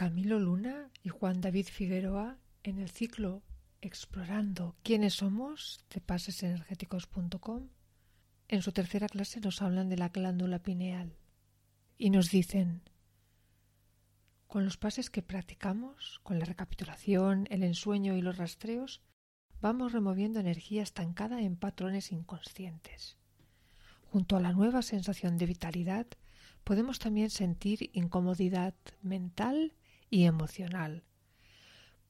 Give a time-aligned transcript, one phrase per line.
[0.00, 3.42] Camilo Luna y Juan David Figueroa en el ciclo
[3.82, 7.68] Explorando quiénes somos de pasesenergéticos.com.
[8.48, 11.18] En su tercera clase nos hablan de la glándula pineal
[11.98, 12.80] y nos dicen
[14.46, 19.02] con los pases que practicamos, con la recapitulación, el ensueño y los rastreos,
[19.60, 23.18] vamos removiendo energía estancada en patrones inconscientes.
[24.10, 26.06] Junto a la nueva sensación de vitalidad,
[26.64, 29.74] podemos también sentir incomodidad mental
[30.10, 31.04] y emocional,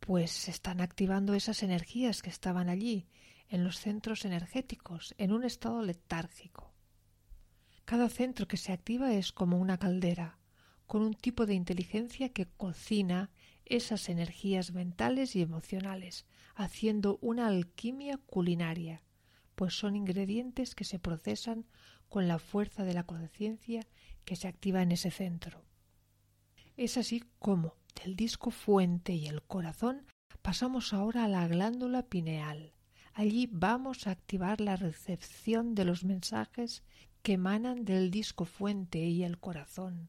[0.00, 3.06] pues se están activando esas energías que estaban allí,
[3.48, 6.72] en los centros energéticos, en un estado letárgico.
[7.84, 10.38] Cada centro que se activa es como una caldera,
[10.86, 13.30] con un tipo de inteligencia que cocina
[13.64, 19.02] esas energías mentales y emocionales, haciendo una alquimia culinaria,
[19.54, 21.66] pues son ingredientes que se procesan
[22.08, 23.86] con la fuerza de la conciencia
[24.24, 25.64] que se activa en ese centro.
[26.76, 30.06] Es así como del disco fuente y el corazón
[30.42, 32.72] pasamos ahora a la glándula pineal.
[33.12, 36.82] Allí vamos a activar la recepción de los mensajes
[37.22, 40.08] que emanan del disco fuente y el corazón.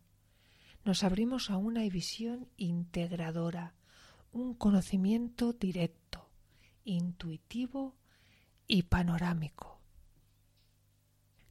[0.85, 3.75] Nos abrimos a una visión integradora,
[4.31, 6.29] un conocimiento directo,
[6.85, 7.95] intuitivo
[8.67, 9.81] y panorámico.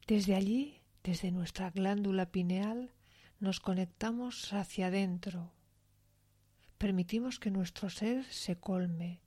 [0.07, 2.92] Desde allí, desde nuestra glándula pineal,
[3.39, 5.53] nos conectamos hacia adentro.
[6.81, 9.20] Permitimos que nuestro ser se colme,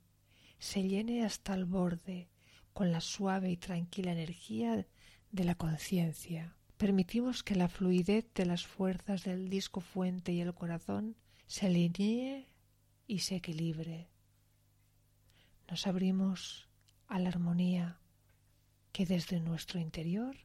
[0.58, 2.28] se llene hasta el borde
[2.72, 4.88] con la suave y tranquila energía
[5.30, 6.56] de la conciencia.
[6.78, 11.14] Permitimos que la fluidez de las fuerzas del disco fuente y el corazón
[11.46, 12.48] se alinee
[13.06, 14.08] y se equilibre.
[15.70, 16.68] Nos abrimos
[17.06, 18.00] a la armonía
[18.90, 20.36] que desde nuestro interior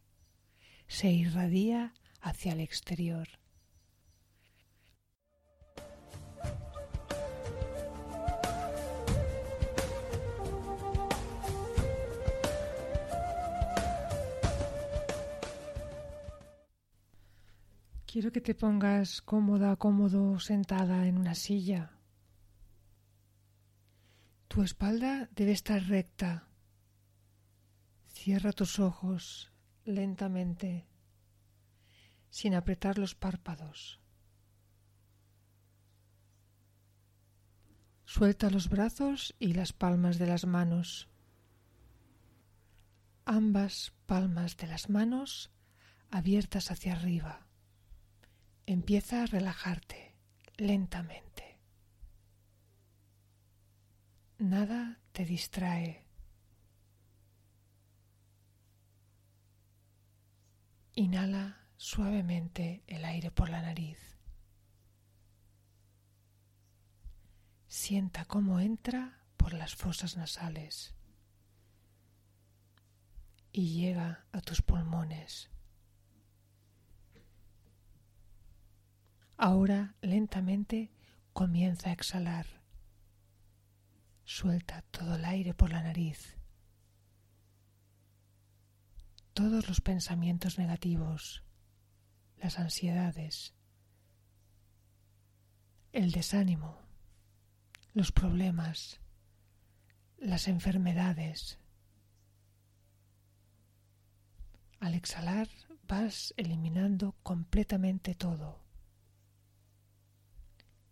[0.86, 3.39] se irradia hacia el exterior.
[18.12, 21.92] Quiero que te pongas cómoda, cómodo, sentada en una silla.
[24.48, 26.48] Tu espalda debe estar recta.
[28.08, 29.52] Cierra tus ojos
[29.86, 30.88] lentamente,
[32.32, 34.02] sin apretar los párpados.
[38.06, 41.10] Suelta los brazos y las palmas de las manos.
[43.26, 45.52] Ambas palmas de las manos
[46.10, 47.49] abiertas hacia arriba.
[48.72, 50.16] Empieza a relajarte
[50.58, 51.58] lentamente.
[54.38, 56.06] Nada te distrae.
[60.94, 63.98] Inhala suavemente el aire por la nariz.
[67.66, 70.94] Sienta cómo entra por las fosas nasales
[73.52, 75.50] y llega a tus pulmones.
[79.42, 80.92] Ahora lentamente
[81.32, 82.46] comienza a exhalar.
[84.26, 86.36] Suelta todo el aire por la nariz.
[89.34, 91.46] Todos los pensamientos negativos,
[92.36, 93.54] las ansiedades,
[95.94, 96.78] el desánimo,
[97.94, 99.00] los problemas,
[100.18, 101.60] las enfermedades.
[104.82, 105.48] Al exhalar
[105.88, 108.69] vas eliminando completamente todo.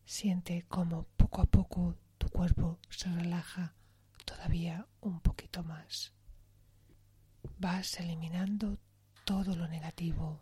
[0.10, 3.76] Siente cómo poco a poco tu cuerpo se relaja
[4.24, 6.14] todavía un poquito más.
[7.60, 8.80] Vas eliminando
[9.26, 10.40] todo lo negativo.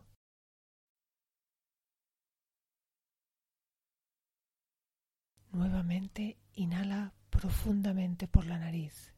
[5.52, 9.16] Nuevamente inhala profundamente por la nariz,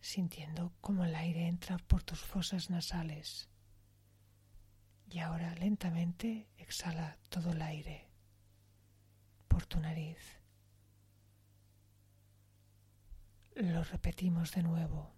[0.00, 3.50] sintiendo cómo el aire entra por tus fosas nasales.
[5.10, 8.13] Y ahora lentamente exhala todo el aire
[9.54, 10.18] por tu nariz.
[13.54, 15.14] Lo repetimos de nuevo.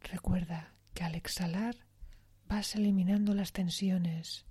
[0.00, 1.76] Recuerda que al exhalar
[2.46, 4.46] vas eliminando las tensiones,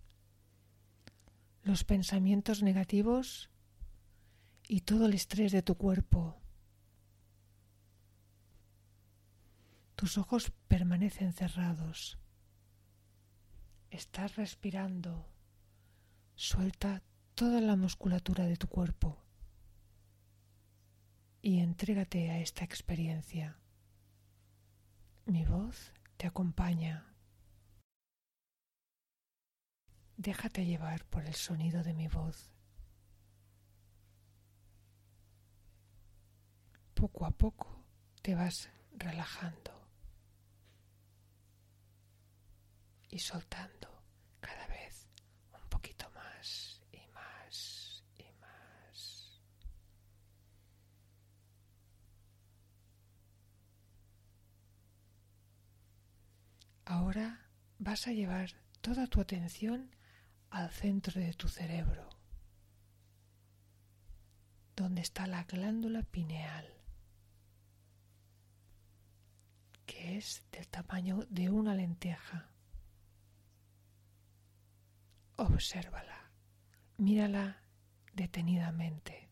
[1.64, 3.50] los pensamientos negativos
[4.68, 6.40] y todo el estrés de tu cuerpo.
[9.96, 12.20] Tus ojos permanecen cerrados.
[13.90, 15.35] Estás respirando
[16.36, 17.02] Suelta
[17.34, 19.18] toda la musculatura de tu cuerpo
[21.42, 23.58] y entrégate a esta experiencia.
[25.26, 27.06] Mi voz te acompaña.
[30.18, 32.52] Déjate llevar por el sonido de mi voz.
[36.94, 37.84] Poco a poco
[38.22, 39.72] te vas relajando
[43.10, 43.90] y soltando
[44.40, 45.08] cada vez
[45.54, 49.42] un poquito más y más y más.
[56.86, 57.48] Ahora
[57.80, 58.52] vas a llevar
[58.82, 59.92] toda tu atención
[60.50, 62.10] al centro de tu cerebro,
[64.76, 66.76] donde está la glándula pineal.
[69.86, 72.50] que es del tamaño de una lenteja.
[75.38, 76.32] Obsérvala,
[76.98, 77.62] mírala
[78.14, 79.30] detenidamente.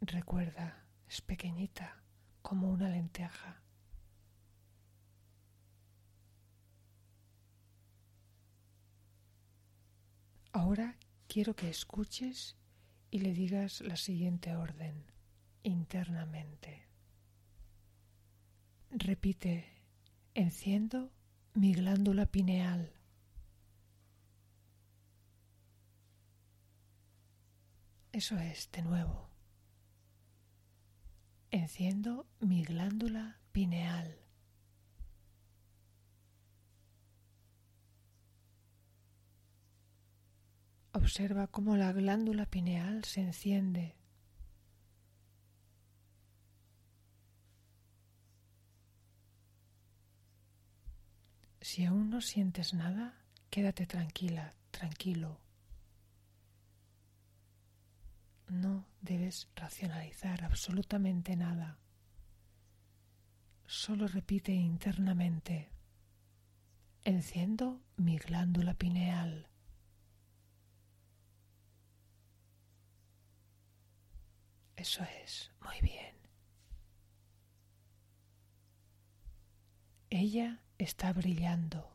[0.00, 2.02] Recuerda, es pequeñita
[2.42, 3.62] como una lenteja.
[10.52, 10.96] Ahora
[11.28, 12.56] quiero que escuches
[13.10, 15.04] y le digas la siguiente orden
[15.62, 16.88] internamente.
[18.90, 19.64] Repite,
[20.34, 21.12] enciendo
[21.54, 22.92] mi glándula pineal.
[28.12, 29.30] Eso es, de nuevo.
[31.52, 34.18] Enciendo mi glándula pineal.
[40.92, 44.00] Observa cómo la glándula pineal se enciende
[51.60, 53.14] Si aún no sientes nada,
[53.50, 55.38] quédate tranquila, tranquilo.
[58.48, 61.78] No debes racionalizar absolutamente nada.
[63.66, 65.70] Solo repite internamente.
[67.04, 69.49] Enciendo mi glándula pineal.
[74.80, 76.14] Eso es, muy bien.
[80.08, 81.92] Ella está brillando,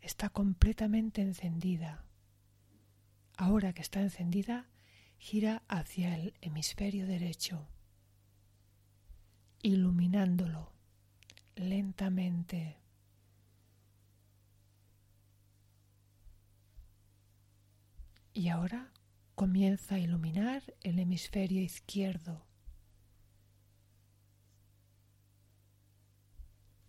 [0.00, 2.06] está completamente encendida.
[3.36, 4.70] Ahora que está encendida,
[5.18, 7.68] gira hacia el hemisferio derecho,
[9.60, 10.72] iluminándolo
[11.54, 12.78] lentamente.
[18.32, 18.90] Y ahora
[19.34, 22.46] comienza a iluminar el hemisferio izquierdo.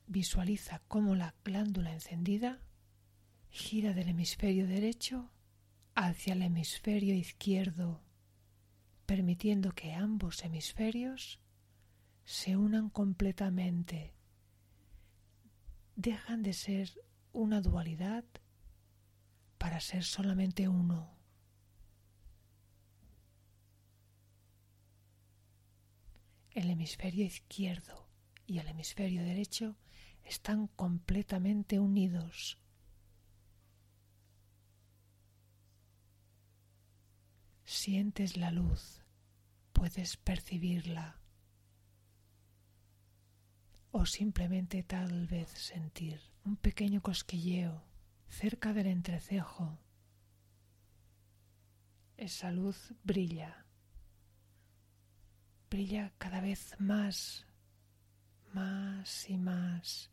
[0.07, 2.59] Visualiza cómo la glándula encendida
[3.49, 5.31] gira del hemisferio derecho
[5.95, 8.03] hacia el hemisferio izquierdo,
[9.05, 11.39] permitiendo que ambos hemisferios
[12.25, 14.13] se unan completamente.
[15.95, 16.89] Dejan de ser
[17.31, 18.25] una dualidad
[19.57, 21.12] para ser solamente uno.
[26.53, 28.07] El hemisferio izquierdo
[28.45, 29.75] y el hemisferio derecho
[30.23, 32.59] están completamente unidos.
[37.63, 39.01] Sientes la luz,
[39.71, 41.19] puedes percibirla
[43.89, 47.83] o simplemente tal vez sentir un pequeño cosquilleo
[48.27, 49.79] cerca del entrecejo.
[52.17, 53.65] Esa luz brilla,
[55.73, 57.47] brilla cada vez más,
[58.53, 60.11] más y más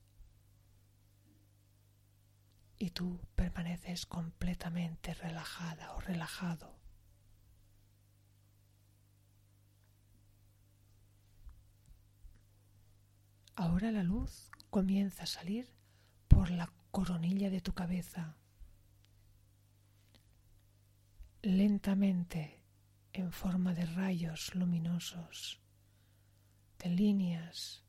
[2.78, 6.78] y tú permaneces completamente relajada o relajado.
[13.54, 15.68] Ahora la luz comienza a salir
[16.26, 18.34] por la coronilla de tu cabeza,
[21.42, 22.59] lentamente
[23.12, 25.60] en forma de rayos luminosos,
[26.78, 27.84] de líneas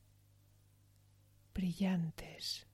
[1.53, 2.67] brillantes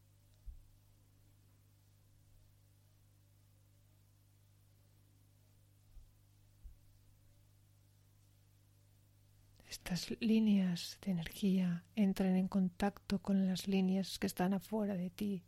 [9.87, 15.43] estas líneas de energía entran en contacto con las líneas que están afuera de ti,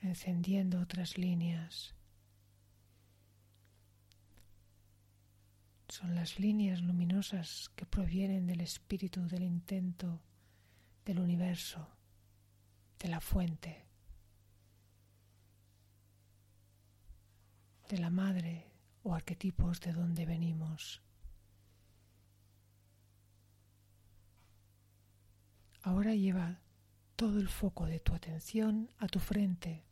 [0.00, 1.94] encendiendo otras líneas.
[5.90, 10.22] Son las líneas luminosas que provienen del espíritu del intento
[11.04, 11.88] del universo,
[13.00, 13.84] de la fuente,
[17.88, 18.70] de la madre
[19.02, 21.02] o arquetipos de donde venimos.
[25.82, 26.60] Ahora lleva
[27.16, 29.89] todo el foco de tu atención a tu frente.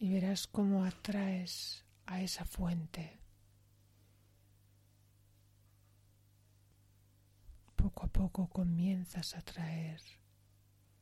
[0.00, 3.20] Y verás cómo atraes a esa fuente.
[7.76, 10.00] Poco a poco comienzas a atraer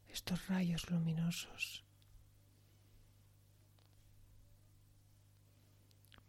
[0.08, 1.84] estos rayos luminosos.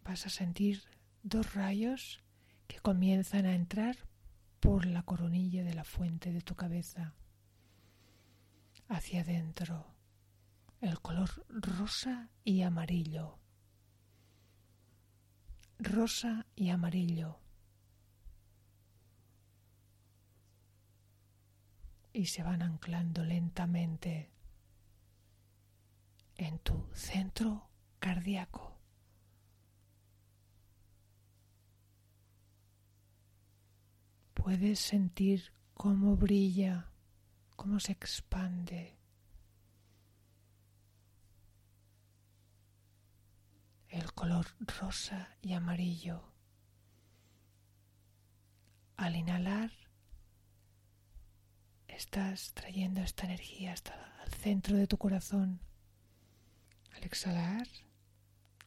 [0.03, 0.83] Vas a sentir
[1.23, 2.21] dos rayos
[2.67, 3.97] que comienzan a entrar
[4.59, 7.15] por la coronilla de la fuente de tu cabeza
[8.89, 9.87] hacia adentro,
[10.81, 13.37] el color rosa y amarillo.
[15.77, 17.39] Rosa y amarillo.
[22.13, 24.31] Y se van anclando lentamente
[26.35, 27.69] en tu centro
[27.99, 28.77] cardíaco.
[34.33, 36.91] Puedes sentir cómo brilla,
[37.55, 38.98] cómo se expande.
[43.89, 44.45] El color
[44.79, 46.23] rosa y amarillo.
[48.97, 49.71] Al inhalar,
[51.87, 53.93] estás trayendo esta energía hasta
[54.25, 55.59] el centro de tu corazón.
[56.95, 57.67] Al exhalar,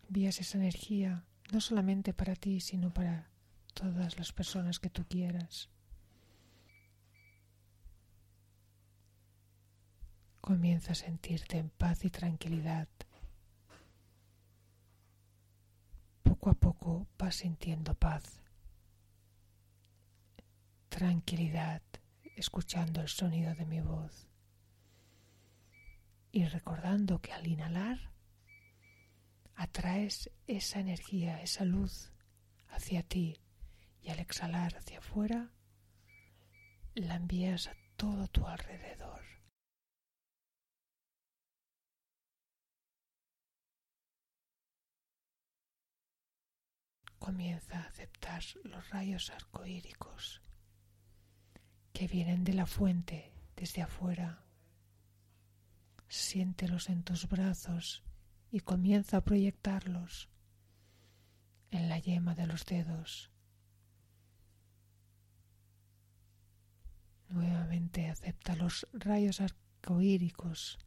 [0.08, 3.30] envías esa energía no solamente para ti, sino para
[3.74, 5.68] todas las personas que tú quieras.
[10.40, 12.88] Comienza a sentirte en paz y tranquilidad.
[16.42, 18.42] Poco a poco vas sintiendo paz,
[20.88, 21.82] tranquilidad,
[22.34, 24.26] escuchando el sonido de mi voz
[26.32, 28.10] y recordando que al inhalar
[29.54, 32.10] atraes esa energía, esa luz
[32.70, 33.40] hacia ti
[34.02, 35.52] y al exhalar hacia afuera
[36.96, 39.22] la envías a todo tu alrededor.
[47.22, 50.42] Comienza a aceptar los rayos arcoíricos
[51.92, 54.44] que vienen de la fuente desde afuera.
[56.08, 58.02] Siéntelos en tus brazos
[58.50, 60.28] y comienza a proyectarlos
[61.70, 63.32] en la yema de los dedos
[67.28, 70.78] Nuevamente acepta los rayos arcoíricos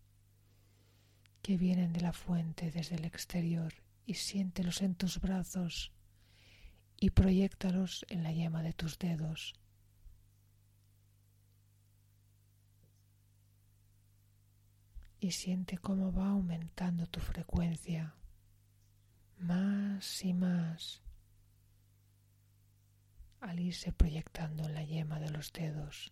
[1.41, 3.73] que vienen de la fuente desde el exterior
[4.05, 5.94] y siéntelos en tus brazos
[6.99, 9.53] y proyectalos en la yema de tus dedos.
[15.19, 18.15] Y siente cómo va aumentando tu frecuencia
[19.37, 21.01] más y más
[23.41, 26.11] al irse proyectando en la yema de los dedos.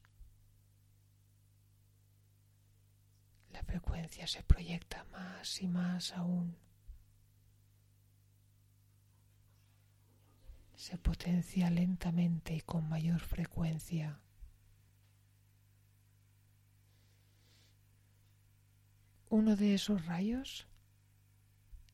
[3.52, 6.56] La frecuencia se proyecta más y más aún.
[10.84, 14.20] Se potencia lentamente y con mayor frecuencia.
[19.30, 20.68] Uno de esos rayos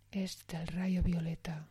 [0.09, 1.69] es del rayo violeta.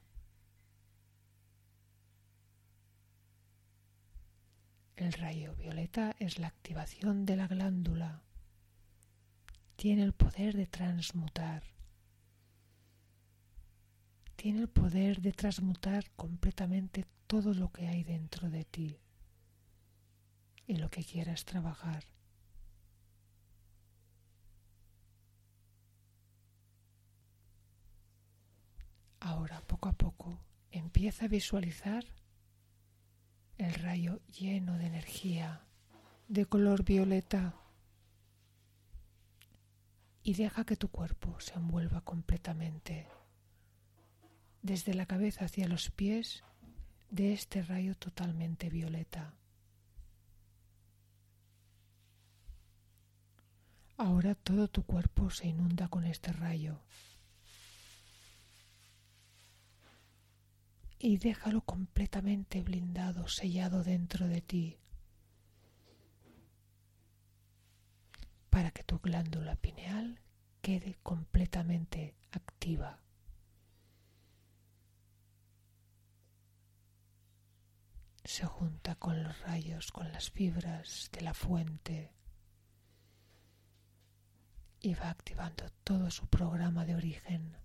[4.95, 8.23] El rayo violeta es la activación de la glándula
[9.75, 11.63] tiene el poder de transmutar.
[14.39, 18.97] Tiene el poder de transmutar completamente todo lo que hay dentro de ti
[20.65, 22.05] y lo que quieras trabajar.
[29.19, 30.39] Ahora, poco a poco,
[30.71, 32.05] empieza a visualizar
[33.57, 35.67] el rayo lleno de energía
[36.29, 37.57] de color violeta
[40.23, 43.09] y deja que tu cuerpo se envuelva completamente,
[44.63, 46.43] desde la cabeza hacia los pies,
[47.11, 49.35] de este rayo totalmente violeta.
[53.97, 56.81] Ahora todo tu cuerpo se inunda con este rayo.
[60.99, 64.79] Y déjalo completamente blindado, sellado dentro de ti.
[68.59, 70.19] para que tu glándula pineal
[70.63, 72.99] quede completamente activa.
[78.39, 82.13] Se junta con los rayos, con las fibras de la fuente
[84.79, 87.57] y va activando todo su programa de origen.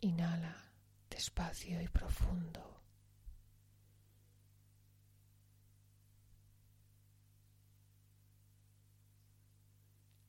[0.00, 0.72] Inhala
[1.08, 2.82] despacio y profundo.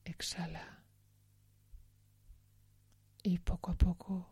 [0.04, 0.77] Exhala.
[3.22, 4.28] Y poco a poco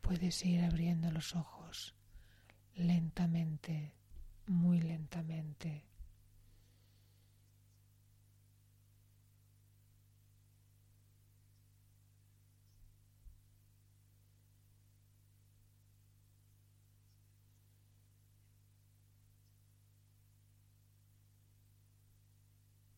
[0.00, 1.94] puedes ir abriendo los ojos
[2.74, 3.92] lentamente,
[4.46, 5.87] muy lentamente.